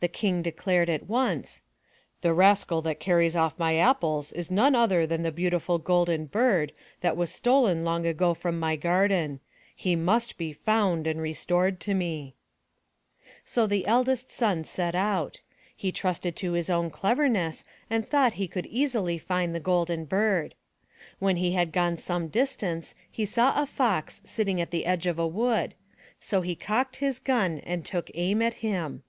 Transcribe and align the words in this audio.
The 0.00 0.08
King 0.08 0.42
declared 0.42 0.90
at 0.90 1.06
once: 1.08 1.62
*The 2.20 2.34
rascal 2.34 2.82
that 2.82 3.00
carries 3.00 3.34
off 3.34 3.58
my 3.58 3.76
apples 3.76 4.30
is 4.32 4.50
none 4.50 4.74
other 4.74 5.06
than 5.06 5.22
the 5.22 5.32
beautiful 5.32 5.78
Golden 5.78 6.26
Bird 6.26 6.74
that 7.00 7.16
was 7.16 7.32
stolen 7.32 7.82
long 7.86 8.04
ago 8.04 8.34
from 8.34 8.60
my 8.60 8.76
garden. 8.76 9.40
He 9.74 9.96
must 9.96 10.36
be 10.36 10.54
foimd 10.54 11.06
and 11.06 11.22
restored 11.22 11.80
to 11.80 11.92
me/' 11.92 12.34
292 13.46 13.46
THROUGH 13.46 13.54
FAIRY 13.54 13.54
HALLS 13.54 13.54
So 13.54 13.66
the 13.66 13.86
eldest 13.86 14.30
son 14.30 14.64
set 14.64 14.94
out. 14.94 15.40
He 15.74 15.90
trusted 15.90 16.36
to 16.36 16.52
his 16.52 16.68
own 16.68 16.90
cleverness 16.90 17.64
and 17.88 18.06
thought 18.06 18.34
he 18.34 18.50
would 18.54 18.66
easily 18.66 19.16
find 19.16 19.54
the 19.54 19.60
Golden 19.60 20.04
Bird. 20.04 20.54
When 21.18 21.36
he 21.36 21.52
had 21.52 21.72
gone 21.72 21.96
some 21.96 22.28
distance 22.28 22.94
he 23.10 23.24
saw 23.24 23.58
a 23.58 23.64
Fox 23.64 24.20
sitting 24.24 24.60
at 24.60 24.70
the 24.70 24.84
edge 24.84 25.06
of 25.06 25.18
a 25.18 25.26
wood. 25.26 25.74
So 26.20 26.42
he 26.42 26.54
cocked 26.54 26.96
his 26.96 27.18
gun 27.18 27.60
and 27.60 27.82
took 27.86 28.10
aim 28.12 28.42
at 28.42 28.54
him. 28.54 29.02